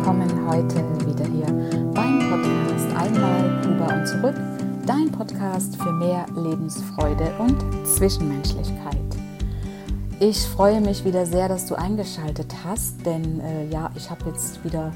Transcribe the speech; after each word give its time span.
willkommen 0.00 0.48
heute 0.48 0.76
wieder 1.06 1.26
hier 1.26 1.44
beim 1.92 2.20
Podcast 2.30 2.96
Einmal 2.96 3.60
Kuba 3.60 3.94
und 3.94 4.06
zurück. 4.06 4.34
Dein 4.86 5.12
Podcast 5.12 5.76
für 5.76 5.92
mehr 5.92 6.24
Lebensfreude 6.34 7.30
und 7.38 7.86
Zwischenmenschlichkeit. 7.86 8.96
Ich 10.18 10.40
freue 10.48 10.80
mich 10.80 11.04
wieder 11.04 11.26
sehr, 11.26 11.48
dass 11.48 11.66
du 11.66 11.74
eingeschaltet 11.74 12.50
hast, 12.64 13.04
denn 13.04 13.40
äh, 13.40 13.68
ja, 13.68 13.90
ich 13.94 14.08
habe 14.08 14.24
jetzt 14.30 14.64
wieder 14.64 14.90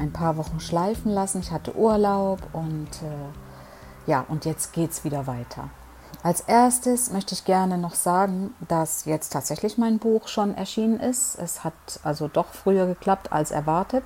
ein 0.00 0.12
paar 0.12 0.36
Wochen 0.36 0.58
schleifen 0.58 1.12
lassen. 1.12 1.38
Ich 1.38 1.52
hatte 1.52 1.76
Urlaub 1.76 2.40
und 2.52 2.88
äh, 3.02 4.10
ja, 4.10 4.24
und 4.26 4.46
jetzt 4.46 4.72
geht 4.72 4.90
es 4.90 5.04
wieder 5.04 5.28
weiter. 5.28 5.70
Als 6.24 6.40
erstes 6.40 7.10
möchte 7.10 7.34
ich 7.34 7.44
gerne 7.44 7.76
noch 7.76 7.94
sagen, 7.94 8.54
dass 8.66 9.04
jetzt 9.04 9.34
tatsächlich 9.34 9.76
mein 9.76 9.98
Buch 9.98 10.26
schon 10.26 10.54
erschienen 10.54 10.98
ist. 10.98 11.38
Es 11.38 11.64
hat 11.64 11.74
also 12.02 12.28
doch 12.28 12.46
früher 12.46 12.86
geklappt 12.86 13.30
als 13.30 13.50
erwartet. 13.50 14.04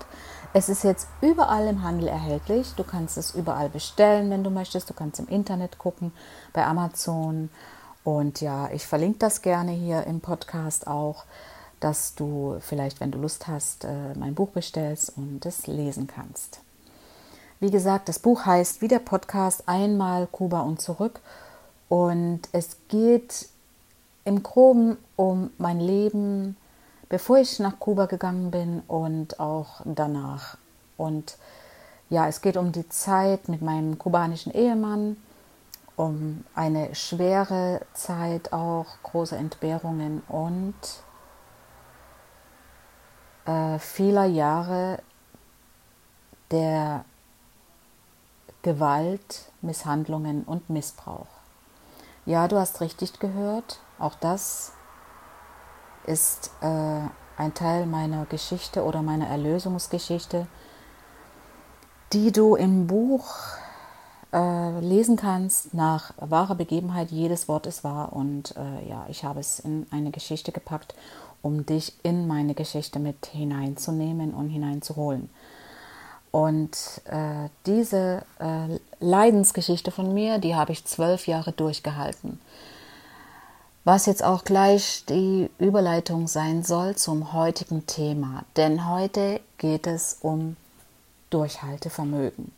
Es 0.53 0.69
ist 0.69 0.83
jetzt 0.83 1.07
überall 1.21 1.69
im 1.69 1.85
Handel 1.85 2.09
erhältlich. 2.09 2.75
Du 2.75 2.83
kannst 2.83 3.19
es 3.19 3.37
überall 3.37 3.69
bestellen, 3.69 4.31
wenn 4.31 4.43
du 4.43 4.51
möchtest. 4.51 4.91
Du 4.91 4.95
kannst 4.95 5.21
im 5.21 5.29
Internet 5.29 5.79
gucken, 5.79 6.11
bei 6.53 6.67
Amazon. 6.67 7.51
Und 8.03 8.41
ja, 8.41 8.69
ich 8.73 8.85
verlinke 8.85 9.21
das 9.21 9.41
gerne 9.41 9.71
hier 9.71 10.03
im 10.03 10.21
Podcast 10.21 10.89
auch, 10.89 11.25
dass 11.79 12.17
du 12.17 12.57
vielleicht, 12.59 12.99
wenn 12.99 13.13
du 13.13 13.19
Lust 13.19 13.47
hast, 13.47 13.85
äh, 13.85 14.15
mein 14.19 14.35
Buch 14.35 14.49
bestellst 14.49 15.17
und 15.17 15.47
es 15.47 15.69
lesen 15.69 16.09
kannst. 16.09 16.59
Wie 17.61 17.71
gesagt, 17.71 18.09
das 18.09 18.19
Buch 18.19 18.45
heißt 18.45 18.83
wie 18.83 18.89
der 18.89 18.99
Podcast 18.99 19.69
Einmal 19.69 20.27
Kuba 20.27 20.63
und 20.63 20.83
zurück 20.83 21.21
und 21.89 22.43
es 22.53 22.77
geht 22.89 23.49
im 24.25 24.43
groben 24.43 24.99
um 25.17 25.51
mein 25.59 25.81
Leben, 25.81 26.57
bevor 27.09 27.39
ich 27.39 27.59
nach 27.59 27.79
Kuba 27.79 28.07
gegangen 28.07 28.51
bin 28.51 28.83
und 28.87 29.41
auch 29.41 29.81
danach. 29.85 30.59
Und 30.97 31.39
ja, 32.11 32.29
es 32.29 32.41
geht 32.41 32.57
um 32.57 32.73
die 32.73 32.89
Zeit 32.89 33.49
mit 33.49 33.63
meinem 33.63 33.99
kubanischen 33.99 34.53
Ehemann, 34.53 35.17
um 35.97 36.45
eine 36.55 36.95
schwere 36.95 37.81
Zeit 37.95 38.53
auch, 38.53 38.87
große 39.03 39.37
Entbehrungen 39.37 40.23
und 40.29 40.75
äh, 43.47 43.79
vieler 43.79 44.27
Jahre 44.27 44.99
der 46.51 47.05
Gewalt, 48.63 49.51
Misshandlungen 49.63 50.45
und 50.45 50.69
Missbrauch. 50.69 51.38
Ja, 52.29 52.47
du 52.47 52.59
hast 52.59 52.83
richtig 52.83 53.21
gehört. 53.21 53.79
Auch 53.99 54.15
das 54.15 54.73
ist 56.05 56.51
äh, 56.61 57.01
ein 57.39 57.55
Teil 57.55 57.87
meiner 57.87 58.27
Geschichte 58.27 58.85
oder 58.85 59.01
meiner 59.01 59.27
Erlösungsgeschichte, 59.29 60.47
die 62.13 62.31
du 62.31 62.55
im 62.55 62.87
Buch 62.87 63.35
äh, 64.35 64.79
lesen 64.81 65.17
kannst 65.17 65.73
nach 65.73 66.13
wahrer 66.19 66.55
Begebenheit. 66.55 67.11
Jedes 67.11 67.49
Wort 67.49 67.67
ist 67.67 67.83
wahr 67.83 68.13
und 68.13 68.55
äh, 68.59 68.87
ja, 68.87 69.07
ich 69.09 69.25
habe 69.25 69.41
es 69.41 69.59
in 69.61 69.87
eine 69.91 70.11
Geschichte 70.11 70.53
gepackt, 70.53 70.95
um 71.41 71.65
dich 71.65 71.95
in 72.03 72.29
meine 72.29 72.53
Geschichte 72.53 72.99
mit 72.99 73.25
hineinzunehmen 73.25 74.35
und 74.35 74.51
hineinzuholen. 74.51 75.31
Und 76.39 77.01
äh, 77.07 77.49
diese 77.67 78.23
äh, 78.39 78.79
Leidensgeschichte 79.01 79.91
von 79.91 80.15
mir, 80.15 80.39
die 80.39 80.55
habe 80.55 80.71
ich 80.71 80.85
zwölf 80.85 81.27
Jahre 81.27 81.51
durchgehalten. 81.51 82.41
Was 83.83 84.07
jetzt 84.07 84.23
auch 84.23 84.45
gleich 84.45 85.05
die 85.09 85.51
Überleitung 85.59 86.29
sein 86.29 86.63
soll 86.63 86.95
zum 86.95 87.33
heutigen 87.33 87.89
Thema. 87.89 88.45
Denn 88.57 88.89
heute 88.89 89.41
geht 89.57 89.89
es 89.89 90.19
um 90.21 90.55
Durchhaltevermögen. 91.31 92.53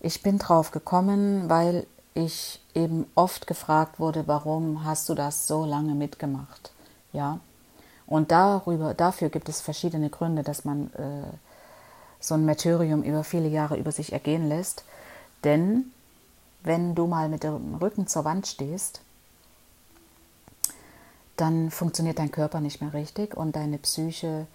Ich 0.00 0.22
bin 0.22 0.38
drauf 0.38 0.70
gekommen, 0.70 1.48
weil 1.48 1.86
ich 2.12 2.60
eben 2.74 3.06
oft 3.14 3.46
gefragt 3.46 4.00
wurde, 4.00 4.24
warum 4.26 4.84
hast 4.84 5.08
du 5.08 5.14
das 5.14 5.46
so 5.46 5.64
lange 5.64 5.94
mitgemacht? 5.94 6.72
Ja. 7.14 7.40
Und 8.06 8.30
darüber, 8.32 8.92
dafür 8.92 9.30
gibt 9.30 9.48
es 9.48 9.62
verschiedene 9.62 10.10
Gründe, 10.10 10.42
dass 10.42 10.66
man 10.66 10.90
äh, 10.92 11.47
so 12.20 12.34
ein 12.34 12.44
Martyrium 12.44 13.02
über 13.02 13.24
viele 13.24 13.48
Jahre 13.48 13.76
über 13.76 13.92
sich 13.92 14.12
ergehen 14.12 14.48
lässt. 14.48 14.84
Denn 15.44 15.92
wenn 16.62 16.94
du 16.94 17.06
mal 17.06 17.28
mit 17.28 17.44
dem 17.44 17.76
Rücken 17.76 18.06
zur 18.06 18.24
Wand 18.24 18.46
stehst, 18.46 19.00
dann 21.36 21.70
funktioniert 21.70 22.18
dein 22.18 22.32
Körper 22.32 22.60
nicht 22.60 22.80
mehr 22.80 22.92
richtig 22.92 23.36
und 23.36 23.54
deine 23.54 23.78
Psyche 23.78 24.46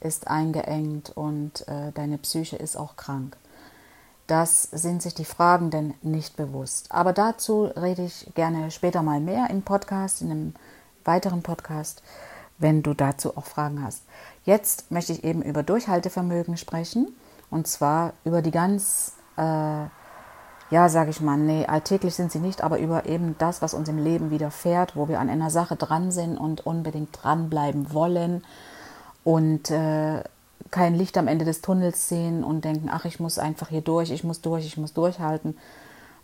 ist 0.00 0.28
eingeengt 0.28 1.10
und 1.14 1.68
äh, 1.68 1.92
deine 1.92 2.16
Psyche 2.16 2.56
ist 2.56 2.76
auch 2.76 2.96
krank. 2.96 3.36
Das 4.26 4.62
sind 4.62 5.02
sich 5.02 5.14
die 5.14 5.24
Fragenden 5.24 5.94
nicht 6.02 6.36
bewusst. 6.36 6.92
Aber 6.92 7.12
dazu 7.12 7.64
rede 7.64 8.04
ich 8.04 8.32
gerne 8.34 8.70
später 8.70 9.02
mal 9.02 9.20
mehr 9.20 9.50
im 9.50 9.62
Podcast, 9.62 10.22
in 10.22 10.30
einem 10.30 10.54
weiteren 11.04 11.42
Podcast, 11.42 12.02
wenn 12.60 12.82
du 12.82 12.94
dazu 12.94 13.36
auch 13.36 13.46
Fragen 13.46 13.82
hast. 13.82 14.04
Jetzt 14.44 14.90
möchte 14.90 15.12
ich 15.12 15.24
eben 15.24 15.42
über 15.42 15.62
Durchhaltevermögen 15.62 16.56
sprechen 16.56 17.08
und 17.50 17.66
zwar 17.66 18.12
über 18.24 18.42
die 18.42 18.52
ganz, 18.52 19.14
äh, 19.36 19.42
ja, 19.42 20.88
sage 20.88 21.10
ich 21.10 21.20
mal, 21.20 21.36
nee, 21.36 21.66
alltäglich 21.66 22.14
sind 22.14 22.30
sie 22.30 22.38
nicht, 22.38 22.62
aber 22.62 22.78
über 22.78 23.06
eben 23.06 23.34
das, 23.38 23.60
was 23.60 23.74
uns 23.74 23.88
im 23.88 23.98
Leben 23.98 24.30
widerfährt, 24.30 24.94
wo 24.94 25.08
wir 25.08 25.18
an 25.18 25.28
einer 25.28 25.50
Sache 25.50 25.74
dran 25.74 26.12
sind 26.12 26.38
und 26.38 26.64
unbedingt 26.64 27.18
dranbleiben 27.20 27.92
wollen 27.92 28.44
und 29.24 29.70
äh, 29.70 30.22
kein 30.70 30.94
Licht 30.94 31.18
am 31.18 31.26
Ende 31.26 31.44
des 31.44 31.62
Tunnels 31.62 32.08
sehen 32.08 32.44
und 32.44 32.64
denken, 32.64 32.88
ach, 32.90 33.04
ich 33.04 33.18
muss 33.18 33.38
einfach 33.38 33.68
hier 33.68 33.80
durch, 33.80 34.10
ich 34.10 34.22
muss 34.22 34.40
durch, 34.40 34.64
ich 34.66 34.76
muss 34.76 34.92
durchhalten. 34.92 35.56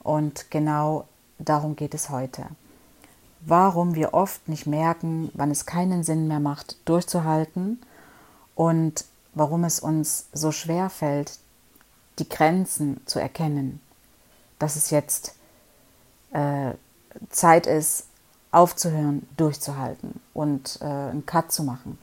Und 0.02 0.50
genau 0.50 1.06
darum 1.38 1.74
geht 1.74 1.94
es 1.94 2.10
heute. 2.10 2.44
Warum 3.48 3.94
wir 3.94 4.12
oft 4.12 4.48
nicht 4.48 4.66
merken, 4.66 5.30
wann 5.34 5.52
es 5.52 5.66
keinen 5.66 6.02
Sinn 6.02 6.26
mehr 6.26 6.40
macht, 6.40 6.76
durchzuhalten 6.84 7.80
und 8.56 9.04
warum 9.34 9.62
es 9.62 9.78
uns 9.78 10.26
so 10.32 10.50
schwer 10.50 10.90
fällt, 10.90 11.38
die 12.18 12.28
Grenzen 12.28 13.00
zu 13.06 13.20
erkennen, 13.20 13.80
dass 14.58 14.74
es 14.74 14.90
jetzt 14.90 15.36
äh, 16.32 16.72
Zeit 17.30 17.68
ist, 17.68 18.06
aufzuhören, 18.50 19.28
durchzuhalten 19.36 20.20
und 20.34 20.80
äh, 20.80 20.84
einen 20.84 21.24
Cut 21.24 21.52
zu 21.52 21.62
machen. 21.62 21.98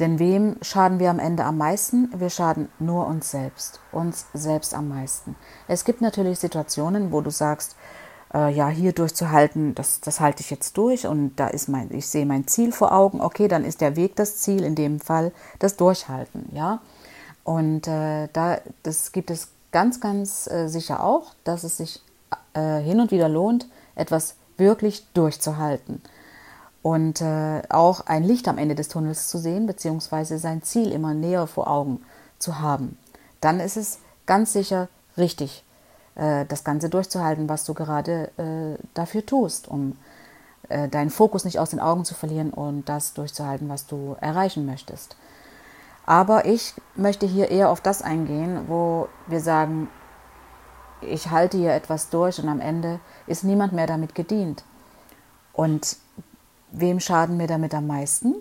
Denn 0.00 0.18
wem 0.18 0.56
schaden 0.62 0.98
wir 0.98 1.10
am 1.10 1.20
Ende 1.20 1.44
am 1.44 1.58
meisten? 1.58 2.08
Wir 2.18 2.30
schaden 2.30 2.68
nur 2.80 3.06
uns 3.06 3.30
selbst, 3.30 3.78
uns 3.92 4.26
selbst 4.34 4.74
am 4.74 4.88
meisten. 4.88 5.36
Es 5.68 5.84
gibt 5.84 6.00
natürlich 6.00 6.40
Situationen, 6.40 7.12
wo 7.12 7.20
du 7.20 7.30
sagst, 7.30 7.76
äh, 8.34 8.52
ja, 8.52 8.68
hier 8.68 8.92
durchzuhalten, 8.92 9.74
das, 9.74 10.00
das 10.00 10.20
halte 10.20 10.42
ich 10.42 10.50
jetzt 10.50 10.76
durch 10.76 11.06
und 11.06 11.36
da 11.36 11.48
ist 11.48 11.68
mein, 11.68 11.92
ich 11.92 12.06
sehe 12.06 12.26
mein 12.26 12.46
Ziel 12.46 12.72
vor 12.72 12.92
Augen, 12.92 13.20
okay, 13.20 13.48
dann 13.48 13.64
ist 13.64 13.80
der 13.80 13.96
Weg 13.96 14.16
das 14.16 14.38
Ziel, 14.38 14.64
in 14.64 14.74
dem 14.74 15.00
Fall 15.00 15.32
das 15.58 15.76
Durchhalten, 15.76 16.48
ja. 16.52 16.80
Und 17.44 17.88
äh, 17.88 18.28
da 18.32 18.58
das 18.84 19.12
gibt 19.12 19.30
es 19.30 19.48
ganz, 19.72 20.00
ganz 20.00 20.46
äh, 20.46 20.68
sicher 20.68 21.02
auch, 21.02 21.34
dass 21.44 21.64
es 21.64 21.78
sich 21.78 22.00
äh, 22.54 22.78
hin 22.78 23.00
und 23.00 23.10
wieder 23.10 23.28
lohnt, 23.28 23.66
etwas 23.96 24.36
wirklich 24.56 25.04
durchzuhalten 25.12 26.00
und 26.82 27.20
äh, 27.20 27.62
auch 27.68 28.06
ein 28.06 28.22
Licht 28.22 28.48
am 28.48 28.58
Ende 28.58 28.74
des 28.74 28.88
Tunnels 28.88 29.28
zu 29.28 29.38
sehen, 29.38 29.66
beziehungsweise 29.66 30.38
sein 30.38 30.62
Ziel 30.62 30.92
immer 30.92 31.14
näher 31.14 31.46
vor 31.46 31.68
Augen 31.68 32.00
zu 32.38 32.60
haben. 32.60 32.98
Dann 33.40 33.60
ist 33.60 33.76
es 33.76 33.98
ganz 34.26 34.52
sicher 34.52 34.88
richtig, 35.16 35.64
äh, 36.14 36.44
das 36.46 36.64
Ganze 36.64 36.88
durchzuhalten, 36.88 37.48
was 37.48 37.64
du 37.64 37.74
gerade 37.74 38.30
äh, 38.36 38.82
dafür 38.94 39.24
tust, 39.24 39.68
um 39.68 39.96
äh, 40.68 40.88
deinen 40.88 41.10
Fokus 41.10 41.44
nicht 41.44 41.58
aus 41.58 41.70
den 41.70 41.80
Augen 41.80 42.04
zu 42.04 42.14
verlieren 42.14 42.50
und 42.50 42.88
das 42.88 43.14
durchzuhalten, 43.14 43.68
was 43.68 43.86
du 43.86 44.16
erreichen 44.20 44.66
möchtest. 44.66 45.16
Aber 46.04 46.46
ich 46.46 46.74
möchte 46.96 47.26
hier 47.26 47.50
eher 47.50 47.70
auf 47.70 47.80
das 47.80 48.02
eingehen, 48.02 48.64
wo 48.68 49.08
wir 49.26 49.40
sagen, 49.40 49.88
ich 51.00 51.30
halte 51.30 51.58
hier 51.58 51.72
etwas 51.72 52.10
durch 52.10 52.40
und 52.40 52.48
am 52.48 52.60
Ende 52.60 53.00
ist 53.26 53.44
niemand 53.44 53.72
mehr 53.72 53.86
damit 53.86 54.14
gedient. 54.14 54.64
Und 55.52 55.96
wem 56.70 57.00
schaden 57.00 57.38
wir 57.38 57.46
damit 57.46 57.74
am 57.74 57.86
meisten? 57.86 58.34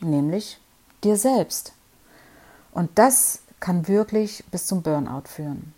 Nämlich 0.00 0.60
dir 1.04 1.16
selbst. 1.16 1.72
Und 2.72 2.90
das 2.98 3.40
kann 3.60 3.88
wirklich 3.88 4.44
bis 4.50 4.66
zum 4.66 4.82
Burnout 4.82 5.24
führen. 5.26 5.74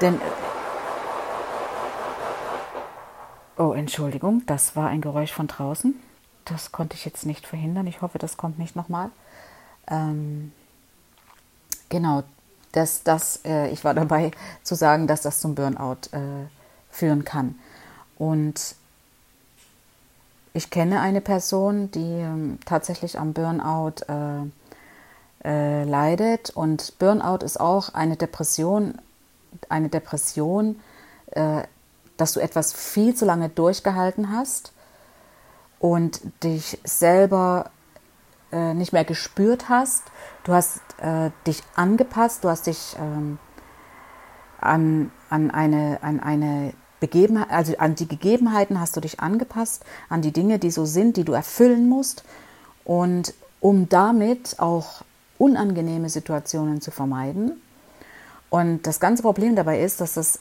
Denn. 0.00 0.20
Oh, 3.56 3.72
Entschuldigung, 3.72 4.42
das 4.46 4.74
war 4.74 4.88
ein 4.88 5.00
Geräusch 5.00 5.32
von 5.32 5.46
draußen. 5.46 5.94
Das 6.44 6.72
konnte 6.72 6.96
ich 6.96 7.04
jetzt 7.04 7.24
nicht 7.24 7.46
verhindern. 7.46 7.86
Ich 7.86 8.02
hoffe, 8.02 8.18
das 8.18 8.36
kommt 8.36 8.58
nicht 8.58 8.76
nochmal. 8.76 9.10
Ähm, 9.88 10.52
genau, 11.88 12.24
das, 12.72 13.04
das, 13.04 13.40
äh, 13.44 13.68
ich 13.70 13.84
war 13.84 13.94
dabei 13.94 14.32
zu 14.62 14.74
sagen, 14.74 15.06
dass 15.06 15.22
das 15.22 15.40
zum 15.40 15.54
Burnout 15.54 16.08
äh, 16.12 16.46
führen 16.90 17.24
kann. 17.24 17.54
Und 18.18 18.74
ich 20.52 20.70
kenne 20.70 21.00
eine 21.00 21.20
Person, 21.20 21.90
die 21.92 22.00
ähm, 22.00 22.58
tatsächlich 22.64 23.18
am 23.18 23.32
Burnout 23.32 24.04
äh, 24.08 25.48
äh, 25.48 25.84
leidet. 25.84 26.50
Und 26.50 26.98
Burnout 26.98 27.44
ist 27.44 27.60
auch 27.60 27.94
eine 27.94 28.16
Depression, 28.16 28.98
eine 29.68 29.88
Depression, 29.88 30.80
äh, 31.32 31.62
dass 32.16 32.32
du 32.32 32.40
etwas 32.40 32.72
viel 32.72 33.14
zu 33.14 33.24
lange 33.24 33.48
durchgehalten 33.48 34.30
hast 34.30 34.72
und 35.78 36.20
dich 36.42 36.78
selber 36.84 37.70
äh, 38.52 38.74
nicht 38.74 38.92
mehr 38.92 39.04
gespürt 39.04 39.68
hast. 39.68 40.04
Du 40.44 40.52
hast 40.52 40.80
äh, 40.98 41.30
dich 41.46 41.62
angepasst, 41.74 42.44
du 42.44 42.48
hast 42.48 42.66
dich 42.66 42.96
ähm, 42.98 43.38
an, 44.60 45.10
an, 45.28 45.50
eine, 45.50 45.98
an 46.02 46.20
eine 46.20 46.72
Begebenheit, 47.00 47.50
also 47.50 47.76
an 47.78 47.96
die 47.96 48.08
Gegebenheiten 48.08 48.80
hast 48.80 48.96
du 48.96 49.00
dich 49.00 49.20
angepasst, 49.20 49.84
an 50.08 50.22
die 50.22 50.32
Dinge, 50.32 50.58
die 50.58 50.70
so 50.70 50.84
sind, 50.84 51.16
die 51.16 51.24
du 51.24 51.32
erfüllen 51.32 51.88
musst. 51.88 52.24
Und 52.84 53.34
um 53.60 53.88
damit 53.88 54.60
auch 54.60 55.02
unangenehme 55.38 56.08
Situationen 56.08 56.80
zu 56.80 56.90
vermeiden. 56.90 57.60
Und 58.54 58.86
das 58.86 59.00
ganze 59.00 59.24
Problem 59.24 59.56
dabei 59.56 59.80
ist, 59.80 60.00
dass 60.00 60.14
das 60.14 60.38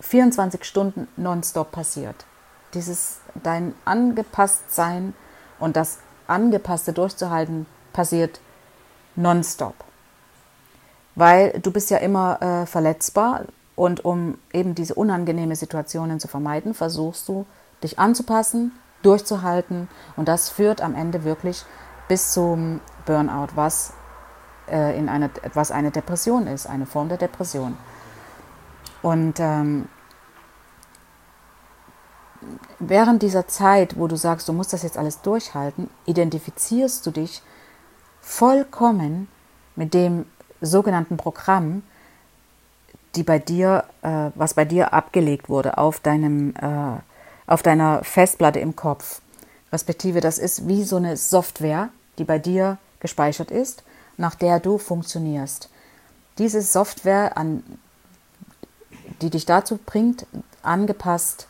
24 0.00 0.64
Stunden 0.64 1.06
nonstop 1.18 1.70
passiert. 1.70 2.24
Dieses 2.72 3.18
dein 3.42 3.74
Angepasstsein 3.84 5.12
und 5.58 5.76
das 5.76 5.98
Angepasste 6.26 6.94
durchzuhalten 6.94 7.66
passiert 7.92 8.40
nonstop. 9.16 9.74
Weil 11.14 11.60
du 11.60 11.70
bist 11.70 11.90
ja 11.90 11.98
immer 11.98 12.40
äh, 12.40 12.64
verletzbar 12.64 13.42
und 13.76 14.02
um 14.02 14.38
eben 14.54 14.74
diese 14.74 14.94
unangenehme 14.94 15.54
Situationen 15.54 16.20
zu 16.20 16.28
vermeiden, 16.28 16.72
versuchst 16.72 17.28
du 17.28 17.44
dich 17.82 17.98
anzupassen, 17.98 18.72
durchzuhalten 19.02 19.90
und 20.16 20.26
das 20.26 20.48
führt 20.48 20.80
am 20.80 20.94
Ende 20.94 21.22
wirklich 21.24 21.66
bis 22.08 22.32
zum 22.32 22.80
Burnout, 23.04 23.48
was, 23.56 23.92
äh, 24.70 24.98
in 24.98 25.08
eine, 25.08 25.30
was 25.54 25.70
eine 25.70 25.90
Depression 25.90 26.46
ist, 26.46 26.66
eine 26.66 26.86
Form 26.86 27.08
der 27.08 27.18
Depression. 27.18 27.76
Und 29.02 29.40
ähm, 29.40 29.88
während 32.78 33.22
dieser 33.22 33.48
Zeit, 33.48 33.98
wo 33.98 34.06
du 34.06 34.16
sagst, 34.16 34.48
du 34.48 34.52
musst 34.52 34.72
das 34.72 34.82
jetzt 34.82 34.98
alles 34.98 35.20
durchhalten, 35.22 35.88
identifizierst 36.06 37.04
du 37.06 37.10
dich 37.10 37.42
vollkommen 38.20 39.28
mit 39.76 39.94
dem 39.94 40.26
sogenannten 40.60 41.16
Programm, 41.16 41.82
die 43.14 43.22
bei 43.22 43.38
dir, 43.38 43.84
äh, 44.02 44.30
was 44.34 44.54
bei 44.54 44.64
dir 44.64 44.92
abgelegt 44.92 45.48
wurde 45.48 45.78
auf 45.78 46.00
deinem, 46.00 46.54
äh, 46.56 47.00
auf 47.46 47.62
deiner 47.62 48.04
Festplatte 48.04 48.60
im 48.60 48.76
Kopf. 48.76 49.20
Respektive, 49.72 50.20
das 50.20 50.38
ist 50.38 50.68
wie 50.68 50.84
so 50.84 50.96
eine 50.96 51.16
Software, 51.16 51.88
die 52.18 52.24
bei 52.24 52.38
dir 52.38 52.78
gespeichert 53.00 53.50
ist, 53.50 53.82
nach 54.16 54.34
der 54.34 54.60
du 54.60 54.78
funktionierst. 54.78 55.70
Diese 56.38 56.62
Software, 56.62 57.36
an, 57.36 57.62
die 59.20 59.30
dich 59.30 59.46
dazu 59.46 59.78
bringt, 59.78 60.26
angepasst 60.62 61.48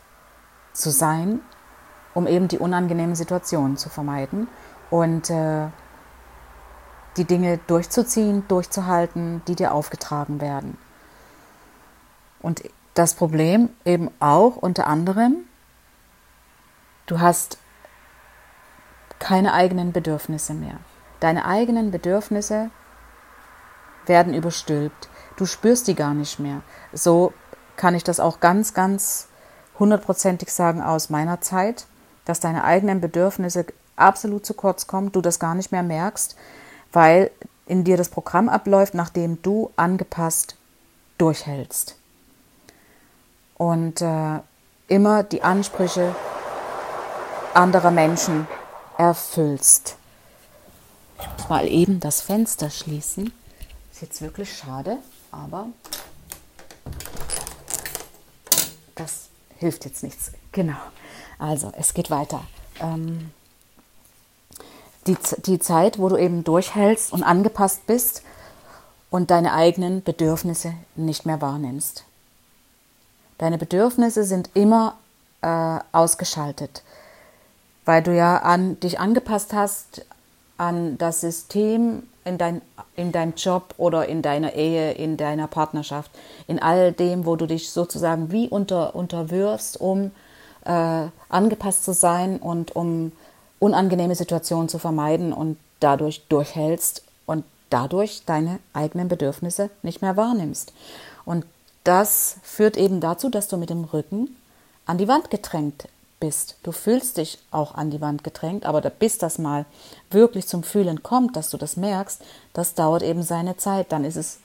zu 0.72 0.90
sein, 0.90 1.40
um 2.14 2.26
eben 2.26 2.48
die 2.48 2.58
unangenehmen 2.58 3.14
Situationen 3.14 3.76
zu 3.76 3.88
vermeiden 3.88 4.48
und 4.90 5.30
äh, 5.30 5.68
die 7.16 7.24
Dinge 7.24 7.58
durchzuziehen, 7.66 8.46
durchzuhalten, 8.48 9.42
die 9.46 9.54
dir 9.54 9.72
aufgetragen 9.72 10.40
werden. 10.40 10.78
Und 12.40 12.62
das 12.94 13.14
Problem 13.14 13.70
eben 13.84 14.10
auch 14.20 14.56
unter 14.56 14.86
anderem, 14.86 15.44
du 17.06 17.20
hast 17.20 17.58
keine 19.18 19.52
eigenen 19.52 19.92
Bedürfnisse 19.92 20.52
mehr. 20.52 20.78
Deine 21.22 21.44
eigenen 21.44 21.92
Bedürfnisse 21.92 22.70
werden 24.06 24.34
überstülpt. 24.34 25.08
Du 25.36 25.46
spürst 25.46 25.86
die 25.86 25.94
gar 25.94 26.14
nicht 26.14 26.40
mehr. 26.40 26.62
So 26.92 27.32
kann 27.76 27.94
ich 27.94 28.02
das 28.02 28.18
auch 28.18 28.40
ganz, 28.40 28.74
ganz 28.74 29.28
hundertprozentig 29.78 30.52
sagen 30.52 30.82
aus 30.82 31.10
meiner 31.10 31.40
Zeit, 31.40 31.86
dass 32.24 32.40
deine 32.40 32.64
eigenen 32.64 33.00
Bedürfnisse 33.00 33.66
absolut 33.94 34.44
zu 34.44 34.54
kurz 34.54 34.88
kommen, 34.88 35.12
du 35.12 35.20
das 35.20 35.38
gar 35.38 35.54
nicht 35.54 35.70
mehr 35.70 35.84
merkst, 35.84 36.34
weil 36.92 37.30
in 37.66 37.84
dir 37.84 37.96
das 37.96 38.08
Programm 38.08 38.48
abläuft, 38.48 38.94
nachdem 38.94 39.40
du 39.42 39.70
angepasst 39.76 40.56
durchhältst. 41.18 41.94
Und 43.56 44.00
äh, 44.00 44.40
immer 44.88 45.22
die 45.22 45.44
Ansprüche 45.44 46.16
anderer 47.54 47.92
Menschen 47.92 48.48
erfüllst. 48.98 49.98
Ich 51.22 51.28
muss 51.38 51.48
mal 51.48 51.68
eben 51.68 52.00
das 52.00 52.20
Fenster 52.20 52.68
schließen. 52.68 53.32
Ist 53.92 54.02
jetzt 54.02 54.20
wirklich 54.22 54.56
schade, 54.56 54.98
aber 55.30 55.68
das 58.96 59.28
hilft 59.58 59.84
jetzt 59.84 60.02
nichts. 60.02 60.32
Genau. 60.50 60.76
Also, 61.38 61.72
es 61.76 61.94
geht 61.94 62.10
weiter. 62.10 62.44
Ähm, 62.80 63.30
die, 65.06 65.16
die 65.46 65.58
Zeit, 65.58 65.98
wo 65.98 66.08
du 66.08 66.16
eben 66.16 66.42
durchhältst 66.42 67.12
und 67.12 67.22
angepasst 67.22 67.86
bist 67.86 68.22
und 69.10 69.30
deine 69.30 69.52
eigenen 69.52 70.02
Bedürfnisse 70.02 70.74
nicht 70.96 71.26
mehr 71.26 71.40
wahrnimmst. 71.40 72.04
Deine 73.38 73.58
Bedürfnisse 73.58 74.24
sind 74.24 74.50
immer 74.54 74.98
äh, 75.42 75.78
ausgeschaltet, 75.92 76.82
weil 77.84 78.02
du 78.02 78.14
ja 78.14 78.38
an 78.38 78.78
dich 78.80 78.98
angepasst 79.00 79.52
hast 79.52 80.04
an 80.56 80.98
das 80.98 81.20
System 81.20 82.04
in, 82.24 82.38
dein, 82.38 82.62
in 82.96 83.12
deinem 83.12 83.34
Job 83.36 83.74
oder 83.78 84.08
in 84.08 84.22
deiner 84.22 84.54
Ehe, 84.54 84.92
in 84.92 85.16
deiner 85.16 85.46
Partnerschaft, 85.46 86.10
in 86.46 86.60
all 86.60 86.92
dem, 86.92 87.26
wo 87.26 87.36
du 87.36 87.46
dich 87.46 87.70
sozusagen 87.70 88.30
wie 88.30 88.48
unter, 88.48 88.94
unterwirfst, 88.94 89.80
um 89.80 90.12
äh, 90.64 91.06
angepasst 91.28 91.84
zu 91.84 91.92
sein 91.92 92.38
und 92.38 92.76
um 92.76 93.12
unangenehme 93.58 94.14
Situationen 94.14 94.68
zu 94.68 94.78
vermeiden 94.78 95.32
und 95.32 95.56
dadurch 95.80 96.22
durchhältst 96.28 97.02
und 97.26 97.44
dadurch 97.70 98.24
deine 98.24 98.58
eigenen 98.72 99.08
Bedürfnisse 99.08 99.70
nicht 99.82 100.02
mehr 100.02 100.16
wahrnimmst. 100.16 100.72
Und 101.24 101.44
das 101.84 102.36
führt 102.42 102.76
eben 102.76 103.00
dazu, 103.00 103.28
dass 103.28 103.48
du 103.48 103.56
mit 103.56 103.70
dem 103.70 103.84
Rücken 103.84 104.36
an 104.86 104.98
die 104.98 105.08
Wand 105.08 105.30
gedrängt 105.30 105.88
bist. 106.22 106.56
Du 106.62 106.70
fühlst 106.70 107.16
dich 107.16 107.40
auch 107.50 107.74
an 107.74 107.90
die 107.90 108.00
Wand 108.00 108.22
gedrängt, 108.22 108.64
aber 108.64 108.80
bis 108.80 109.18
das 109.18 109.38
mal 109.38 109.66
wirklich 110.08 110.46
zum 110.46 110.62
Fühlen 110.62 111.02
kommt, 111.02 111.34
dass 111.34 111.50
du 111.50 111.56
das 111.56 111.76
merkst, 111.76 112.22
das 112.52 112.74
dauert 112.74 113.02
eben 113.02 113.24
seine 113.24 113.56
Zeit. 113.56 113.90
Dann 113.90 114.04
ist 114.04 114.14
es 114.14 114.38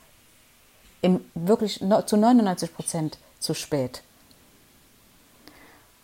im, 1.01 1.23
wirklich 1.35 1.79
zu 2.07 2.17
99 2.17 2.75
Prozent 2.75 3.19
zu 3.39 3.53
spät. 3.53 4.01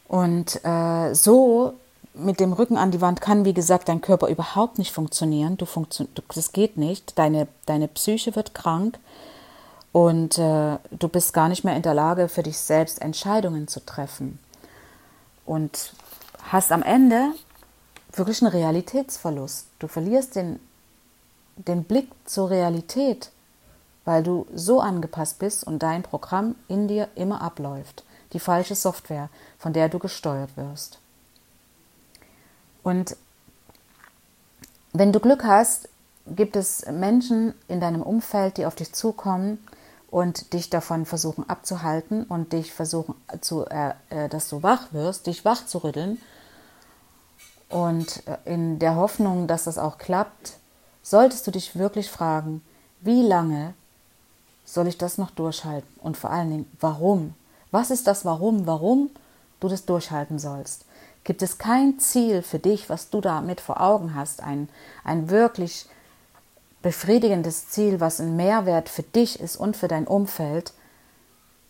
Und 0.07 0.63
äh, 0.63 1.15
so 1.15 1.73
mit 2.13 2.39
dem 2.39 2.53
Rücken 2.53 2.77
an 2.77 2.91
die 2.91 3.01
Wand 3.01 3.19
kann, 3.19 3.43
wie 3.43 3.55
gesagt, 3.55 3.89
dein 3.89 4.01
Körper 4.01 4.27
überhaupt 4.27 4.77
nicht 4.77 4.91
funktionieren. 4.91 5.57
Du 5.57 5.65
funktio 5.65 6.05
das 6.35 6.51
geht 6.51 6.77
nicht. 6.77 7.17
Deine, 7.17 7.47
deine 7.65 7.87
Psyche 7.87 8.35
wird 8.35 8.53
krank 8.53 8.99
und 9.91 10.37
äh, 10.37 10.77
du 10.91 11.07
bist 11.07 11.33
gar 11.33 11.49
nicht 11.49 11.63
mehr 11.63 11.75
in 11.75 11.81
der 11.81 11.95
Lage, 11.95 12.29
für 12.29 12.43
dich 12.43 12.59
selbst 12.59 13.01
Entscheidungen 13.01 13.67
zu 13.67 13.83
treffen. 13.83 14.37
Und 15.45 15.93
hast 16.51 16.71
am 16.71 16.83
Ende 16.83 17.33
wirklich 18.13 18.41
einen 18.41 18.51
Realitätsverlust. 18.51 19.67
Du 19.79 19.87
verlierst 19.87 20.35
den, 20.35 20.59
den 21.55 21.83
Blick 21.83 22.09
zur 22.25 22.49
Realität, 22.49 23.31
weil 24.05 24.23
du 24.23 24.45
so 24.53 24.79
angepasst 24.81 25.39
bist 25.39 25.63
und 25.63 25.79
dein 25.79 26.03
Programm 26.03 26.55
in 26.67 26.87
dir 26.87 27.07
immer 27.15 27.41
abläuft. 27.41 28.03
Die 28.33 28.39
falsche 28.39 28.75
Software, 28.75 29.29
von 29.57 29.73
der 29.73 29.89
du 29.89 29.99
gesteuert 29.99 30.55
wirst. 30.57 30.99
Und 32.83 33.15
wenn 34.91 35.11
du 35.11 35.19
Glück 35.19 35.43
hast, 35.43 35.89
gibt 36.27 36.55
es 36.55 36.85
Menschen 36.85 37.53
in 37.67 37.79
deinem 37.79 38.01
Umfeld, 38.01 38.57
die 38.57 38.65
auf 38.65 38.75
dich 38.75 38.93
zukommen 38.93 39.59
und 40.13 40.53
dich 40.53 40.69
davon 40.69 41.07
versuchen 41.07 41.49
abzuhalten 41.49 42.25
und 42.25 42.53
dich 42.53 42.71
versuchen, 42.71 43.15
zu, 43.41 43.65
äh, 43.65 43.93
äh 44.11 44.29
dass 44.29 44.47
du 44.47 44.61
wach 44.61 44.93
wirst, 44.93 45.25
dich 45.25 45.43
wach 45.43 45.65
zu 45.65 45.79
rütteln. 45.79 46.21
Und 47.67 48.21
äh, 48.27 48.37
in 48.45 48.77
der 48.77 48.95
Hoffnung, 48.95 49.47
dass 49.47 49.63
das 49.63 49.79
auch 49.79 49.97
klappt, 49.97 50.59
solltest 51.01 51.47
du 51.47 51.51
dich 51.51 51.75
wirklich 51.75 52.11
fragen, 52.11 52.61
wie 53.01 53.23
lange 53.23 53.73
soll 54.65 54.85
ich 54.85 54.99
das 54.99 55.17
noch 55.17 55.31
durchhalten? 55.31 55.89
Und 55.99 56.15
vor 56.15 56.29
allen 56.29 56.51
Dingen, 56.51 56.71
warum? 56.79 57.33
Was 57.71 57.89
ist 57.89 58.05
das 58.05 58.23
Warum? 58.23 58.67
Warum 58.67 59.09
du 59.61 59.67
das 59.67 59.85
durchhalten 59.85 60.37
sollst? 60.37 60.85
Gibt 61.23 61.41
es 61.41 61.57
kein 61.57 61.97
Ziel 61.97 62.43
für 62.43 62.59
dich, 62.59 62.87
was 62.87 63.09
du 63.09 63.19
damit 63.19 63.59
vor 63.59 63.81
Augen 63.81 64.13
hast, 64.13 64.43
ein, 64.43 64.69
ein 65.03 65.31
wirklich 65.31 65.87
befriedigendes 66.83 67.69
Ziel, 67.69 67.99
was 67.99 68.19
ein 68.19 68.35
Mehrwert 68.35 68.89
für 68.89 69.01
dich 69.01 69.39
ist 69.39 69.55
und 69.55 69.75
für 69.75 69.87
dein 69.87 70.05
Umfeld, 70.05 70.73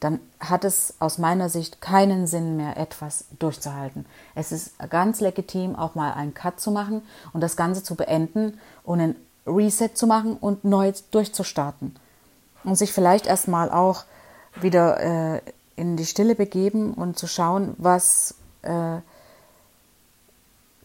dann 0.01 0.19
hat 0.41 0.65
es 0.65 0.95
aus 0.99 1.17
meiner 1.17 1.47
Sicht 1.47 1.79
keinen 1.79 2.27
Sinn 2.27 2.57
mehr, 2.57 2.75
etwas 2.75 3.25
durchzuhalten. 3.39 4.05
Es 4.35 4.51
ist 4.51 4.73
ganz 4.89 5.21
legitim, 5.21 5.77
auch 5.77 5.95
mal 5.95 6.11
einen 6.11 6.33
Cut 6.33 6.59
zu 6.59 6.71
machen 6.71 7.03
und 7.31 7.39
das 7.39 7.55
Ganze 7.55 7.83
zu 7.83 7.95
beenden 7.95 8.59
und 8.83 8.99
einen 8.99 9.15
Reset 9.47 9.91
zu 9.93 10.05
machen 10.05 10.35
und 10.35 10.65
neu 10.65 10.91
durchzustarten. 11.11 11.95
Und 12.65 12.75
sich 12.75 12.91
vielleicht 12.91 13.27
erstmal 13.27 13.71
auch 13.71 14.03
wieder 14.59 15.35
äh, 15.35 15.41
in 15.75 15.95
die 15.95 16.05
Stille 16.05 16.35
begeben 16.35 16.93
und 16.93 17.17
zu 17.17 17.27
schauen, 17.27 17.75
was 17.77 18.35
äh, 18.63 18.97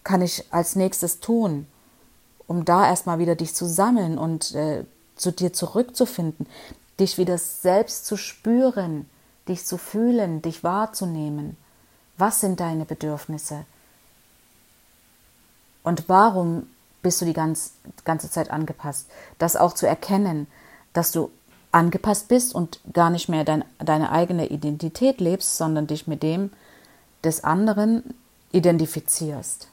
kann 0.05 0.23
ich 0.23 0.45
als 0.53 0.77
nächstes 0.77 1.21
tun, 1.21 1.67
um 2.49 2.65
da 2.65 2.89
erstmal 2.89 3.21
wieder 3.21 3.37
dich 3.37 3.55
zu 3.55 3.67
sammeln 3.67 4.19
und 4.19 4.55
äh, 4.57 4.85
zu 5.15 5.31
dir 5.31 5.53
zurückzufinden, 5.53 6.49
dich 6.99 7.19
wieder 7.19 7.39
selbst 7.39 8.07
zu 8.07 8.17
spüren, 8.17 9.09
dich 9.49 9.65
zu 9.65 9.79
fühlen, 9.79 10.43
dich 10.43 10.65
wahrzunehmen. 10.65 11.57
Was 12.17 12.41
sind 12.41 12.59
deine 12.59 12.85
Bedürfnisse? 12.85 13.65
Und 15.85 16.09
warum 16.09 16.67
bist 17.03 17.21
du 17.21 17.25
die 17.25 17.33
ganz, 17.33 17.75
ganze 18.05 18.31
Zeit 18.31 18.51
angepasst? 18.51 19.09
Das 19.39 19.55
auch 19.55 19.75
zu 19.75 19.87
erkennen, 19.87 20.49
dass 20.93 21.13
du 21.13 21.31
angepasst 21.71 22.29
bist 22.29 22.55
und 22.55 22.81
gar 22.93 23.11
nicht 23.11 23.29
mehr 23.29 23.45
dein, 23.45 23.65
deine 23.79 24.11
eigene 24.11 24.49
Identität 24.49 25.21
lebst, 25.21 25.57
sondern 25.57 25.87
dich 25.87 26.07
mit 26.07 26.23
dem 26.23 26.51
des 27.25 27.45
anderen 27.45 28.15
identifizierst. 28.53 29.69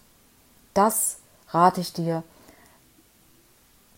Das 0.74 1.18
rate 1.50 1.82
ich 1.82 1.94
dir 1.94 2.24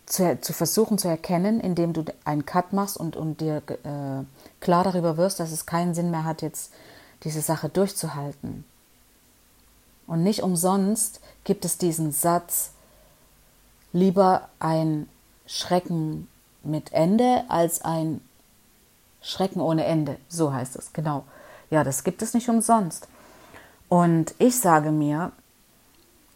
zu, 0.08 0.40
zu 0.42 0.54
versuchen 0.54 0.98
zu 0.98 1.08
erkennen, 1.08 1.60
indem 1.60 1.94
du 1.94 2.04
einen 2.26 2.46
Cut 2.46 2.74
machst 2.74 2.98
und, 2.98 3.16
und 3.16 3.42
dir 3.42 3.58
äh, 3.68 4.24
klar 4.62 4.84
darüber 4.84 5.18
wirst, 5.18 5.40
dass 5.40 5.52
es 5.52 5.66
keinen 5.66 5.94
Sinn 5.94 6.10
mehr 6.10 6.24
hat, 6.24 6.42
jetzt 6.42 6.74
diese 7.24 7.42
Sache 7.42 7.70
durchzuhalten. 7.70 8.64
Und 10.08 10.24
nicht 10.24 10.42
umsonst 10.42 11.20
gibt 11.44 11.66
es 11.66 11.78
diesen 11.78 12.12
Satz, 12.12 12.72
lieber 13.92 14.48
ein 14.60 15.10
Schrecken 15.46 16.30
mit 16.64 16.94
Ende 16.94 17.44
als 17.50 17.82
ein 17.82 18.22
Schrecken 19.22 19.60
ohne 19.60 19.84
Ende. 19.86 20.18
So 20.30 20.54
heißt 20.54 20.78
es, 20.78 20.94
genau. 20.94 21.26
Ja, 21.70 21.84
das 21.84 22.06
gibt 22.06 22.22
es 22.22 22.34
nicht 22.34 22.48
umsonst. 22.48 23.10
Und 23.90 24.34
ich 24.38 24.58
sage 24.58 24.92
mir, 24.92 25.34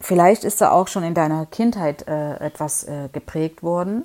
vielleicht 0.02 0.44
ist 0.44 0.60
da 0.60 0.70
auch 0.70 0.88
schon 0.88 1.04
in 1.04 1.14
deiner 1.14 1.46
Kindheit 1.46 2.06
äh, 2.08 2.34
etwas 2.36 2.84
äh, 2.84 3.08
geprägt 3.12 3.62
worden, 3.62 4.02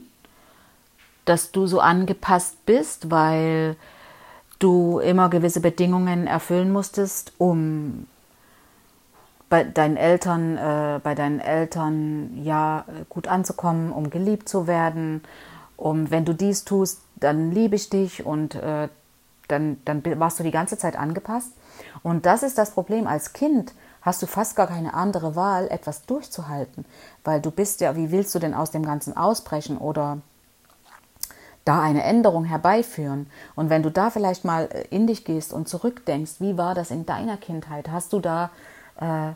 dass 1.26 1.52
du 1.52 1.68
so 1.68 1.80
angepasst 1.80 2.66
bist, 2.66 3.12
weil 3.12 3.76
du 4.60 5.00
immer 5.00 5.30
gewisse 5.30 5.60
Bedingungen 5.60 6.28
erfüllen 6.28 6.72
musstest, 6.72 7.34
um 7.38 8.08
bei 9.50 9.64
deinen 9.64 9.98
Eltern, 9.98 10.58
äh, 10.58 11.00
bei 11.04 11.16
deinen 11.16 11.40
Eltern 11.40 12.38
ja 12.44 12.86
gut 13.10 13.28
anzukommen, 13.28 13.92
um 13.92 14.10
geliebt 14.10 14.48
zu 14.48 14.68
werden, 14.68 15.24
um 15.78 16.12
wenn 16.12 16.26
du 16.26 16.34
dies 16.34 16.64
tust, 16.64 17.02
dann 17.16 17.52
liebe 17.52 17.76
ich 17.76 17.90
dich 17.90 18.26
und 18.26 18.56
äh, 18.56 18.90
dann, 19.48 19.78
dann 19.86 20.04
warst 20.20 20.40
du 20.40 20.44
die 20.44 20.52
ganze 20.52 20.78
Zeit 20.78 20.98
angepasst. 20.98 21.52
Und 22.04 22.26
das 22.26 22.44
ist 22.44 22.58
das 22.58 22.72
Problem. 22.72 23.08
Als 23.08 23.34
Kind 23.34 23.74
hast 24.08 24.22
du 24.22 24.26
fast 24.26 24.56
gar 24.56 24.68
keine 24.68 24.94
andere 24.94 25.36
Wahl, 25.36 25.68
etwas 25.68 26.06
durchzuhalten, 26.06 26.86
weil 27.26 27.42
du 27.42 27.52
bist 27.52 27.82
ja, 27.82 27.98
wie 27.98 28.10
willst 28.10 28.34
du 28.34 28.40
denn 28.40 28.54
aus 28.54 28.72
dem 28.72 28.86
Ganzen 28.86 29.18
ausbrechen 29.18 29.78
oder 29.78 30.20
da 31.66 31.82
eine 31.82 32.04
Änderung 32.04 32.46
herbeiführen? 32.46 33.30
Und 33.56 33.70
wenn 33.70 33.84
du 33.84 33.92
da 33.92 34.10
vielleicht 34.10 34.46
mal 34.46 34.70
äh, 34.72 34.86
in 34.92 35.08
dich 35.08 35.26
gehst 35.26 35.52
und 35.52 35.68
zurückdenkst, 35.68 36.40
wie 36.40 36.58
war 36.58 36.74
das 36.74 36.90
in 36.90 37.06
deiner 37.06 37.36
Kindheit? 37.36 37.92
Hast 37.92 38.14
du 38.14 38.22
da, 38.22 38.50
äh, 38.96 39.34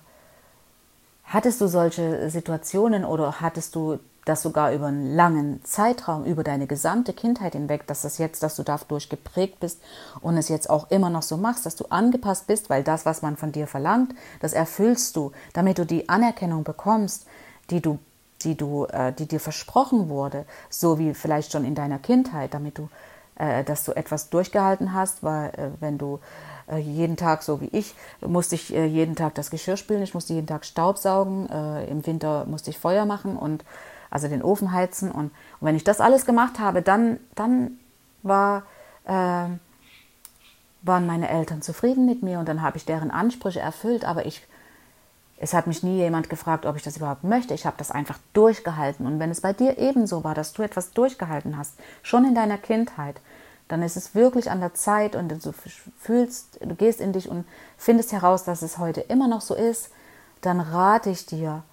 hattest 1.26 1.60
du 1.60 1.68
solche 1.68 2.30
Situationen 2.30 3.04
oder 3.04 3.42
hattest 3.42 3.76
du 3.76 4.00
das 4.26 4.44
sogar 4.44 4.72
über 4.72 4.88
einen 4.88 5.16
langen 5.16 5.64
Zeitraum, 5.64 6.26
über 6.26 6.44
deine 6.44 6.68
gesamte 6.68 7.14
Kindheit 7.14 7.54
hinweg, 7.54 7.88
dass 7.88 8.04
das 8.04 8.18
jetzt, 8.18 8.44
dass 8.44 8.56
du 8.56 8.64
dadurch 8.64 9.10
geprägt 9.10 9.60
bist 9.60 9.82
und 10.22 10.38
es 10.38 10.48
jetzt 10.48 10.70
auch 10.70 10.92
immer 10.92 11.10
noch 11.10 11.24
so 11.24 11.38
machst, 11.38 11.66
dass 11.66 11.76
du 11.76 11.86
angepasst 11.86 12.46
bist, 12.48 12.70
weil 12.70 12.84
das, 12.84 13.06
was 13.06 13.22
man 13.22 13.36
von 13.36 13.52
dir 13.52 13.66
verlangt, 13.66 14.14
das 14.40 14.54
erfüllst 14.54 15.16
du, 15.16 15.32
damit 15.54 15.80
du 15.80 15.86
die 15.86 16.08
Anerkennung 16.08 16.64
bekommst, 16.64 17.26
die 17.72 17.82
du, 17.82 17.98
die 18.44 18.56
du, 18.56 18.86
äh, 18.86 19.12
die 19.12 19.26
dir 19.26 19.40
versprochen 19.40 20.10
wurde, 20.10 20.46
so 20.70 21.00
wie 21.00 21.14
vielleicht 21.14 21.52
schon 21.52 21.66
in 21.66 21.76
deiner 21.76 21.98
Kindheit, 22.00 22.54
damit 22.54 22.78
du, 22.78 22.90
äh, 23.36 23.64
dass 23.64 23.86
du 23.86 23.92
etwas 23.94 24.30
durchgehalten 24.30 24.94
hast, 24.94 25.24
weil 25.24 25.50
äh, 25.50 25.70
wenn 25.80 25.98
du 25.98 26.20
äh, 26.72 26.78
jeden 26.78 27.18
Tag, 27.18 27.42
so 27.42 27.60
wie 27.60 27.70
ich, 27.72 27.96
musste 28.22 28.54
ich 28.54 28.74
äh, 28.74 28.86
jeden 28.86 29.16
Tag 29.16 29.34
das 29.34 29.50
Geschirr 29.50 29.78
spülen, 29.78 30.04
ich 30.04 30.14
musste 30.14 30.34
jeden 30.34 30.48
Tag 30.48 30.66
Staub 30.66 31.00
saugen, 31.00 31.50
äh, 31.50 31.86
im 31.86 32.06
Winter 32.06 32.46
musste 32.46 32.70
ich 32.70 32.78
Feuer 32.78 33.06
machen 33.06 33.36
und 33.36 33.64
also 34.12 34.28
den 34.28 34.44
Ofen 34.44 34.72
heizen. 34.72 35.10
Und, 35.10 35.26
und 35.26 35.32
wenn 35.62 35.76
ich 35.76 35.84
das 35.84 36.00
alles 36.00 36.26
gemacht 36.26 36.60
habe, 36.60 36.84
dann, 36.84 37.20
dann 37.34 37.80
war, 38.22 38.64
äh, 39.06 39.48
waren 40.84 41.08
meine 41.08 41.30
Eltern 41.30 41.64
zufrieden 41.64 42.06
mit 42.06 42.22
mir 42.22 42.38
und 42.38 42.48
dann 42.48 42.62
habe 42.62 42.78
ich 42.78 42.86
deren 42.86 43.10
Ansprüche 43.10 43.62
erfüllt. 43.62 44.06
Aber 44.06 44.28
ich, 44.28 44.46
es 45.38 45.56
hat 45.56 45.66
mich 45.66 45.82
nie 45.82 45.98
jemand 45.98 46.30
gefragt, 46.30 46.68
ob 46.68 46.76
ich 46.76 46.84
das 46.84 46.98
überhaupt 46.98 47.24
möchte. 47.24 47.56
Ich 47.56 47.66
habe 47.66 47.78
das 47.80 47.90
einfach 47.90 48.20
durchgehalten. 48.34 49.08
Und 49.08 49.20
wenn 49.20 49.32
es 49.32 49.42
bei 49.42 49.54
dir 49.54 49.80
ebenso 49.80 50.24
war, 50.24 50.36
dass 50.36 50.54
du 50.54 50.62
etwas 50.62 50.92
durchgehalten 50.92 51.58
hast, 51.58 51.74
schon 52.04 52.26
in 52.26 52.36
deiner 52.36 52.58
Kindheit, 52.58 53.20
dann 53.70 53.82
ist 53.82 53.96
es 53.96 54.14
wirklich 54.14 54.52
an 54.52 54.60
der 54.60 54.74
Zeit 54.74 55.16
und 55.16 55.30
du 55.30 55.54
fühlst, 55.98 56.60
du 56.60 56.76
gehst 56.76 57.00
in 57.00 57.14
dich 57.14 57.30
und 57.30 57.46
findest 57.78 58.12
heraus, 58.12 58.44
dass 58.44 58.62
es 58.62 58.78
heute 58.78 59.00
immer 59.00 59.30
noch 59.30 59.40
so 59.40 59.56
ist, 59.56 59.92
dann 60.42 60.60
rate 60.60 61.10
ich 61.10 61.26
dir, 61.26 61.64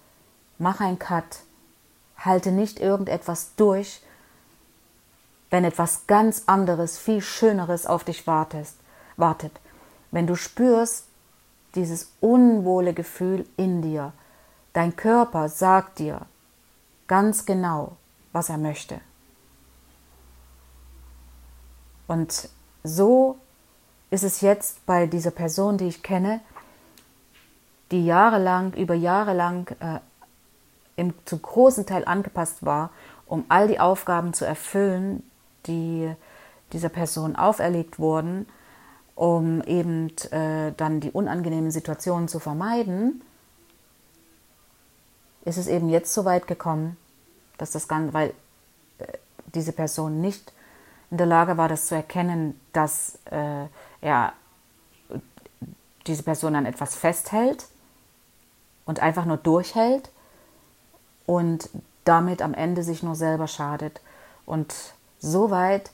mach 0.59 0.79
einen 0.79 0.97
Cut, 0.97 1.41
Halte 2.19 2.51
nicht 2.51 2.79
irgendetwas 2.79 3.55
durch, 3.55 4.01
wenn 5.49 5.63
etwas 5.63 6.05
ganz 6.05 6.43
anderes, 6.45 6.97
viel 6.97 7.21
Schöneres 7.21 7.85
auf 7.85 8.03
dich 8.03 8.27
wartest, 8.27 8.75
wartet. 9.17 9.51
Wenn 10.11 10.27
du 10.27 10.35
spürst 10.35 11.05
dieses 11.75 12.11
unwohle 12.19 12.93
Gefühl 12.93 13.47
in 13.57 13.81
dir, 13.81 14.13
dein 14.73 14.95
Körper 14.95 15.49
sagt 15.49 15.99
dir 15.99 16.21
ganz 17.07 17.45
genau, 17.45 17.97
was 18.31 18.49
er 18.49 18.57
möchte. 18.57 19.01
Und 22.07 22.49
so 22.83 23.37
ist 24.09 24.23
es 24.23 24.41
jetzt 24.41 24.85
bei 24.85 25.05
dieser 25.05 25.31
Person, 25.31 25.77
die 25.77 25.87
ich 25.87 26.01
kenne, 26.01 26.41
die 27.91 28.05
jahrelang, 28.05 28.73
über 28.73 28.93
Jahre 28.95 29.33
lang 29.33 29.69
äh, 29.79 29.99
im, 30.99 31.13
zu 31.25 31.37
großen 31.37 31.85
Teil 31.85 32.05
angepasst 32.05 32.65
war, 32.65 32.91
um 33.25 33.45
all 33.49 33.67
die 33.67 33.79
Aufgaben 33.79 34.33
zu 34.33 34.45
erfüllen, 34.45 35.23
die 35.65 36.13
dieser 36.73 36.89
Person 36.89 37.35
auferlegt 37.35 37.99
wurden, 37.99 38.47
um 39.15 39.61
eben 39.63 40.09
äh, 40.31 40.71
dann 40.77 40.99
die 40.99 41.11
unangenehmen 41.11 41.71
Situationen 41.71 42.27
zu 42.27 42.39
vermeiden, 42.39 43.21
ist 45.45 45.57
es 45.57 45.67
eben 45.67 45.89
jetzt 45.89 46.13
so 46.13 46.25
weit 46.25 46.47
gekommen, 46.47 46.97
dass 47.57 47.71
das 47.71 47.87
Ganze, 47.87 48.13
weil 48.13 48.33
äh, 48.99 49.05
diese 49.53 49.71
Person 49.71 50.21
nicht 50.21 50.53
in 51.11 51.17
der 51.17 51.27
Lage 51.27 51.57
war, 51.57 51.67
das 51.67 51.87
zu 51.87 51.95
erkennen, 51.95 52.59
dass 52.71 53.17
äh, 53.25 53.65
er 54.01 54.33
diese 56.07 56.23
Person 56.23 56.55
an 56.55 56.65
etwas 56.65 56.95
festhält 56.95 57.67
und 58.85 58.99
einfach 58.99 59.25
nur 59.25 59.37
durchhält, 59.37 60.09
und 61.29 61.69
damit 62.05 62.41
am 62.41 62.55
Ende 62.55 62.81
sich 62.81 63.03
nur 63.03 63.13
selber 63.13 63.45
schadet. 63.47 64.01
Und 64.47 64.73
so 65.19 65.51
weit 65.51 65.91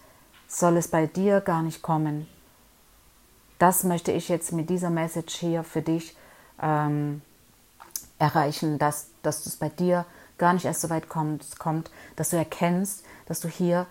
soll 0.47 0.77
es 0.77 0.87
bei 0.87 1.07
dir 1.07 1.41
gar 1.41 1.61
nicht 1.61 1.81
kommen. 1.81 2.25
Das 3.59 3.83
möchte 3.83 4.13
ich 4.13 4.29
jetzt 4.29 4.53
mit 4.53 4.69
dieser 4.69 4.89
Message 4.89 5.35
hier 5.35 5.65
für 5.65 5.81
dich 5.81 6.15
ähm, 6.61 7.21
erreichen, 8.17 8.79
dass, 8.79 9.07
dass 9.23 9.45
es 9.45 9.57
bei 9.57 9.67
dir 9.67 10.05
gar 10.37 10.53
nicht 10.53 10.63
erst 10.63 10.79
so 10.79 10.89
weit 10.89 11.09
kommt, 11.09 11.59
kommt, 11.59 11.91
dass 12.15 12.29
du 12.29 12.37
erkennst, 12.37 13.03
dass 13.25 13.41
du 13.41 13.49
hier 13.49 13.87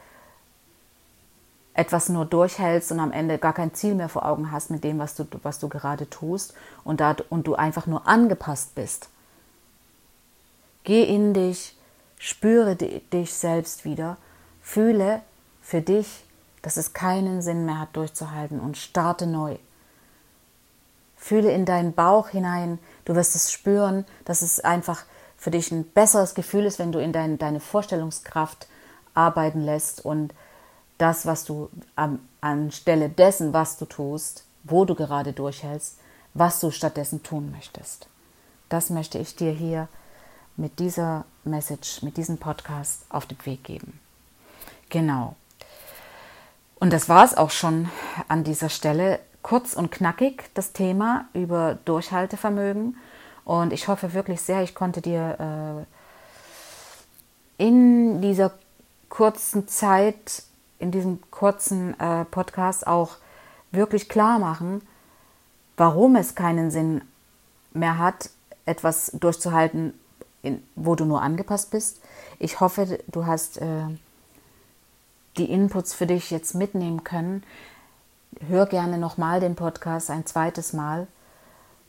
etwas 1.75 2.09
nur 2.09 2.25
durchhältst 2.25 2.91
und 2.91 3.01
am 3.01 3.13
Ende 3.13 3.37
gar 3.37 3.53
kein 3.53 3.75
Ziel 3.75 3.95
mehr 3.95 4.09
vor 4.09 4.25
Augen 4.25 4.51
hast 4.51 4.71
mit 4.71 4.83
dem, 4.83 4.99
was 4.99 5.15
du, 5.15 5.27
was 5.43 5.59
du 5.59 5.69
gerade 5.69 6.09
tust 6.09 6.55
und, 6.85 7.01
da, 7.01 7.17
und 7.29 7.47
du 7.47 7.55
einfach 7.55 7.87
nur 7.87 8.07
angepasst 8.07 8.75
bist. 8.75 9.11
Geh 10.85 11.03
in 11.03 11.33
dich, 11.33 11.77
spüre 12.19 12.77
dich 12.77 13.35
selbst 13.35 13.85
wieder, 13.85 14.19
fühle 14.61 15.23
für 15.61 15.81
dich, 15.81 16.25
dass 16.63 16.77
es 16.77 16.93
keinen 16.93 17.43
Sinn 17.43 17.65
mehr 17.65 17.81
hat 17.81 17.97
durchzuhalten 17.97 18.61
und 18.61 18.77
starte 18.77 19.27
neu. 19.27 19.57
Fühle 21.17 21.53
in 21.53 21.65
deinen 21.65 21.95
Bauch 21.95 22.29
hinein, 22.29 22.79
du 23.07 23.15
wirst 23.15 23.35
es 23.35 23.51
spüren, 23.51 24.05
dass 24.27 24.43
es 24.43 24.61
einfach 24.61 25.05
für 25.39 25.51
dich 25.51 25.73
ein 25.73 25.85
besseres 25.85 26.35
Gefühl 26.35 26.67
ist, 26.67 26.79
wenn 26.79 26.93
du 26.93 26.99
in 26.99 27.13
dein, 27.13 27.39
deine 27.39 27.61
Vorstellungskraft 27.61 28.67
arbeiten 29.15 29.63
lässt 29.63 30.05
und 30.05 30.35
das, 30.99 31.27
was 31.27 31.45
du 31.45 31.71
an, 31.97 32.21
anstelle 32.41 33.09
dessen, 33.09 33.53
was 33.53 33.79
du 33.79 33.87
tust, 33.87 34.45
wo 34.65 34.85
du 34.85 34.95
gerade 34.95 35.33
durchhältst, 35.33 35.99
was 36.35 36.61
du 36.61 36.71
stattdessen 36.71 37.23
tun 37.23 37.51
möchtest. 37.53 38.09
Das 38.69 38.91
möchte 38.91 39.19
ich 39.19 39.37
dir 39.37 39.53
hier 39.53 39.89
mit 40.57 40.79
dieser 40.79 41.25
Message, 41.45 42.03
mit 42.03 42.17
diesem 42.17 42.39
Podcast 42.39 43.05
auf 43.09 43.27
den 43.27 43.39
Weg 43.45 43.65
geben. 43.65 43.99
Genau. 44.89 45.37
Und 46.77 46.93
das 46.93 47.09
war 47.09 47.25
es 47.25 47.37
auch 47.37 47.51
schon 47.51 47.89
an 48.29 48.45
dieser 48.45 48.69
Stelle. 48.69 49.21
Kurz 49.43 49.75
und 49.75 49.91
knackig 49.91 50.51
das 50.55 50.73
Thema 50.73 51.27
über 51.33 51.79
Durchhaltevermögen. 51.85 52.97
Und 53.45 53.73
ich 53.73 53.89
hoffe 53.89 54.15
wirklich 54.15 54.41
sehr, 54.41 54.63
ich 54.63 54.75
konnte 54.75 55.03
dir 55.03 55.87
äh, 57.59 57.65
in 57.65 58.23
dieser 58.23 58.53
kurzen 59.09 59.69
Zeit, 59.69 60.45
in 60.79 60.91
diesem 60.91 61.21
kurzen 61.31 61.99
äh, 62.01 62.25
Podcast 62.25 62.87
auch 62.87 63.17
wirklich 63.71 64.09
klar 64.09 64.39
machen, 64.39 64.83
warum 65.77 66.17
es 66.17 66.35
keinen 66.35 66.71
Sinn 66.71 67.03
mehr 67.73 67.99
hat, 67.99 68.31
etwas 68.67 69.11
durchzuhalten, 69.13 69.93
in, 70.45 70.63
wo 70.77 70.95
du 70.95 71.05
nur 71.05 71.23
angepasst 71.23 71.71
bist. 71.71 72.01
Ich 72.39 72.61
hoffe, 72.61 72.99
du 73.09 73.27
hast 73.27 73.59
äh, 73.59 73.87
die 75.37 75.51
Inputs 75.51 75.95
für 75.95 76.07
dich 76.07 76.31
jetzt 76.31 76.55
mitnehmen 76.55 77.03
können. 77.03 77.43
Hör 78.49 78.67
gerne 78.67 78.99
nochmal 78.99 79.41
den 79.41 79.55
Podcast 79.55 80.11
ein 80.11 80.27
zweites 80.27 80.73
Mal 80.73 81.07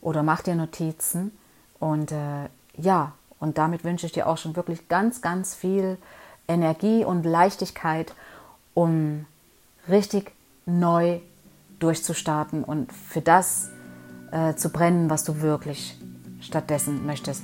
oder 0.00 0.22
mach 0.22 0.42
dir 0.42 0.54
Notizen. 0.54 1.36
Und 1.78 2.12
äh, 2.12 2.48
ja, 2.76 3.12
und 3.38 3.58
damit 3.58 3.84
wünsche 3.84 4.06
ich 4.06 4.12
dir 4.12 4.26
auch 4.26 4.38
schon 4.38 4.56
wirklich 4.56 4.88
ganz, 4.88 5.20
ganz 5.20 5.54
viel 5.54 5.98
Energie 6.48 7.04
und 7.04 7.24
Leichtigkeit, 7.24 8.14
um 8.74 9.26
richtig 9.88 10.32
neu 10.64 11.20
durchzustarten 11.78 12.64
und 12.64 12.92
für 12.92 13.20
das 13.20 13.70
äh, 14.32 14.54
zu 14.54 14.70
brennen, 14.70 15.10
was 15.10 15.24
du 15.24 15.40
wirklich 15.42 15.98
stattdessen 16.40 17.04
möchtest 17.04 17.42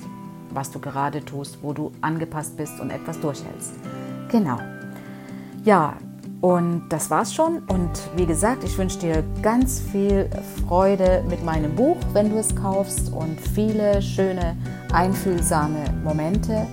was 0.55 0.71
du 0.71 0.79
gerade 0.79 1.25
tust, 1.25 1.59
wo 1.63 1.73
du 1.73 1.93
angepasst 2.01 2.57
bist 2.57 2.81
und 2.81 2.91
etwas 2.91 3.21
durchhältst. 3.21 3.73
Genau. 4.29 4.59
Ja, 5.65 5.97
und 6.41 6.89
das 6.89 7.09
war's 7.09 7.33
schon. 7.33 7.61
Und 7.69 7.91
wie 8.17 8.27
gesagt, 8.27 8.65
ich 8.65 8.77
wünsche 8.77 8.99
dir 8.99 9.23
ganz 9.43 9.81
viel 9.81 10.29
Freude 10.67 11.25
mit 11.29 11.45
meinem 11.45 11.75
Buch, 11.77 11.97
wenn 12.13 12.31
du 12.31 12.37
es 12.37 12.55
kaufst, 12.55 13.13
und 13.13 13.41
viele 13.41 14.03
schöne, 14.03 14.57
einfühlsame 14.93 15.85
Momente. 16.03 16.67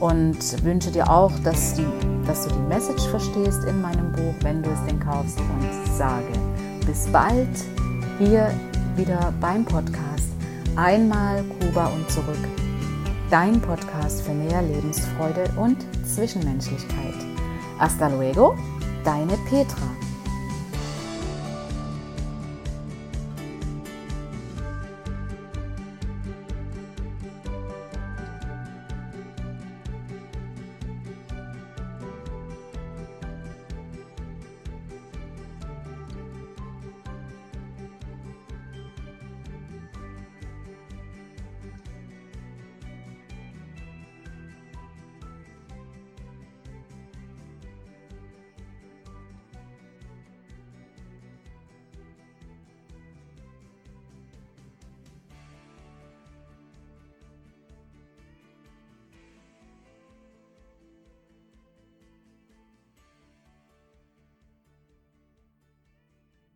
Und 0.00 0.64
wünsche 0.64 0.90
dir 0.90 1.08
auch, 1.08 1.32
dass, 1.44 1.74
die, 1.74 1.86
dass 2.26 2.48
du 2.48 2.54
die 2.54 2.68
Message 2.68 3.06
verstehst 3.06 3.64
in 3.64 3.80
meinem 3.80 4.10
Buch, 4.12 4.34
wenn 4.42 4.62
du 4.62 4.70
es 4.70 4.84
denn 4.86 4.98
kaufst. 4.98 5.38
Und 5.38 5.96
sage 5.96 6.32
bis 6.84 7.06
bald 7.12 7.48
hier 8.18 8.50
wieder 8.96 9.32
beim 9.40 9.64
Podcast. 9.64 10.28
Einmal 10.76 11.44
Kuba 11.60 11.86
und 11.86 12.10
zurück 12.10 12.63
dein 13.34 13.60
Podcast 13.60 14.22
für 14.22 14.32
mehr 14.32 14.62
Lebensfreude 14.62 15.50
und 15.56 15.78
Zwischenmenschlichkeit. 16.06 17.16
Hasta 17.80 18.06
luego, 18.06 18.56
deine 19.02 19.36
Petra. 19.48 20.03